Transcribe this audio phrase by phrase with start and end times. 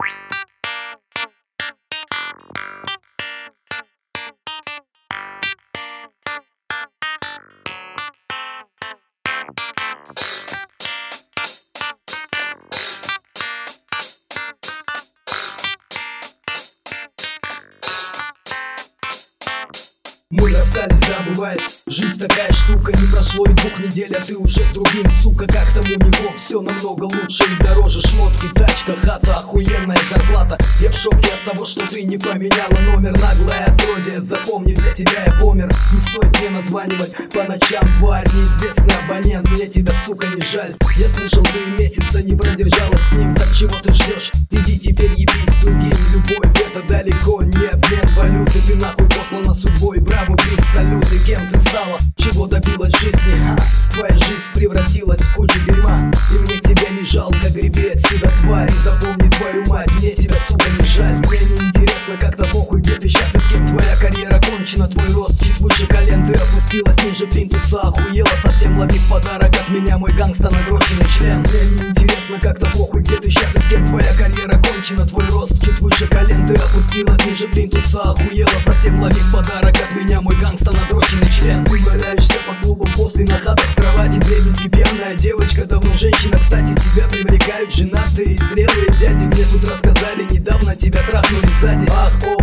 [0.00, 0.06] Мы
[20.52, 24.70] расстались, да, бывает Жизнь такая штука, не прошло и двух недель А ты уже с
[24.70, 26.32] другим, сука, как там у него.
[26.36, 29.48] Все намного лучше и дороже Шмотки, тачка, хата, в
[30.98, 33.12] шоке от того, что ты не поменяла номер.
[33.12, 35.68] Наглая отродье, запомни, для тебя я помер.
[35.92, 40.74] Не стоит мне названивать по ночам Тварь, неизвестный абонент, мне тебя, сука, не жаль.
[40.96, 43.34] Я слышал, ты месяца не продержалась с ним.
[43.36, 44.32] Так чего ты ждешь?
[44.50, 46.60] Иди теперь ебись с другим Любовь.
[46.66, 48.60] Это далеко не обмен валюты.
[48.66, 51.06] Ты нахуй послана судьбой, браву, без салют.
[51.12, 53.56] И кем ты стала, чего добилась жизни?
[53.94, 56.10] Твоя жизнь превратилась в кучу дерьма.
[56.32, 58.72] И мне тебя не жалко, греби отсюда, тварь.
[58.72, 60.27] И запомни твою мать, мне тебя,
[64.78, 65.44] кончена, твой рост.
[65.44, 68.28] Чуть выше колен Ты опустилась ниже плинтуса, охуела.
[68.40, 71.40] Совсем лови подарок от меня, мой гангста надроченный член.
[71.40, 75.26] Мне не интересно, как-то похуй, где ты сейчас и с кем Твоя карьера кончена, твой
[75.28, 78.60] рост чуть выше колен Ты опустилась ниже плинтуса, охуела.
[78.60, 81.64] Совсем лови подарок от меня мой гангста надроченный член.
[81.64, 84.18] Ты валяешься по клубам после нахата в кровати.
[84.18, 86.38] Дребезги пьяная девочка, давно женщина.
[86.38, 89.24] Кстати, тебя привлекают женатые и зрелые дяди.
[89.24, 91.88] Мне тут рассказали, недавно тебя трахнули сзади.
[91.90, 92.37] Ах, ох,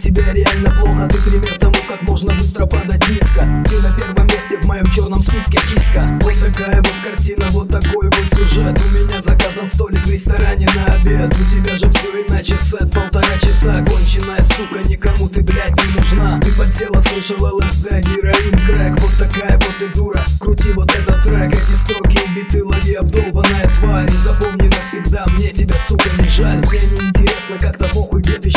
[0.00, 1.08] тебя реально плохо.
[1.08, 3.46] Ты пример тому, как можно быстро падать низко.
[3.68, 8.06] Ты на первом месте в моем черном списке киска Вот такая вот картина, вот такой
[8.06, 8.80] вот сюжет.
[8.80, 11.36] У меня заказан столик в ресторане на обед.
[11.36, 13.84] У тебя же все иначе, сет полтора часа.
[13.84, 16.40] Конченая сука, никому ты, блядь, не нужна.
[16.40, 21.52] Ты подсела, слышал ЛСД, героин, крэк Вот такая вот ты дура, крути вот этот трек.
[21.52, 24.10] Эти строки и биты лови, обдолбанная тварь.
[24.10, 26.64] И запомни навсегда, мне тебя, сука, не жаль.
[26.66, 28.50] Мне не интересно, как-то похуй, где ты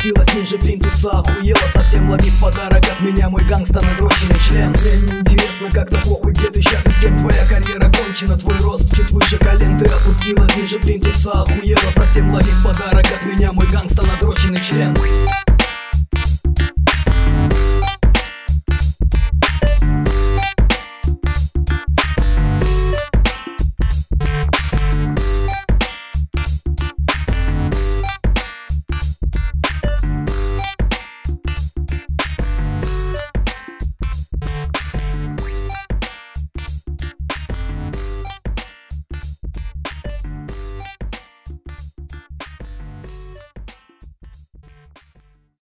[0.00, 2.08] опустилась ниже плинтуса, охуела Совсем.
[2.10, 4.70] Лови подарок от меня, мой гангста надроченный член.
[4.70, 8.56] Мне не интересно, как-то похуй, где ты сейчас и с кем Твоя карьера кончена, твой
[8.58, 12.32] рост чуть выше колен Ты опустилась ниже плинтуса, охуела Совсем.
[12.32, 14.94] Ловить подарок от меня мой гангста надроченный член